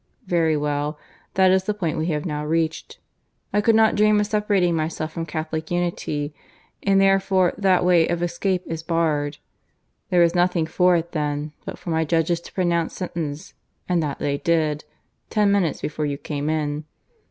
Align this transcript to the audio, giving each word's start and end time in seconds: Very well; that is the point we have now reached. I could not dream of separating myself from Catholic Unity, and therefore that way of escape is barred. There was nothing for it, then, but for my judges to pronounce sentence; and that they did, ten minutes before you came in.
Very 0.25 0.57
well; 0.57 0.97
that 1.35 1.51
is 1.51 1.65
the 1.65 1.75
point 1.75 1.95
we 1.95 2.07
have 2.07 2.25
now 2.25 2.43
reached. 2.43 2.97
I 3.53 3.61
could 3.61 3.75
not 3.75 3.93
dream 3.93 4.19
of 4.19 4.25
separating 4.25 4.75
myself 4.75 5.11
from 5.13 5.27
Catholic 5.27 5.69
Unity, 5.69 6.33
and 6.81 6.99
therefore 6.99 7.53
that 7.55 7.85
way 7.85 8.07
of 8.07 8.23
escape 8.23 8.63
is 8.65 8.81
barred. 8.81 9.37
There 10.09 10.21
was 10.21 10.33
nothing 10.33 10.65
for 10.65 10.95
it, 10.95 11.11
then, 11.11 11.51
but 11.65 11.77
for 11.77 11.91
my 11.91 12.03
judges 12.03 12.41
to 12.41 12.53
pronounce 12.53 12.95
sentence; 12.95 13.53
and 13.87 14.01
that 14.01 14.17
they 14.17 14.39
did, 14.39 14.85
ten 15.29 15.51
minutes 15.51 15.81
before 15.81 16.07
you 16.07 16.17
came 16.17 16.49
in. 16.49 16.85